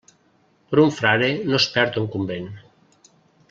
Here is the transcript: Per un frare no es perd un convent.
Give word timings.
Per 0.71 0.79
un 0.83 0.93
frare 1.01 1.29
no 1.51 1.59
es 1.61 1.69
perd 1.77 2.01
un 2.05 2.11
convent. 2.17 2.51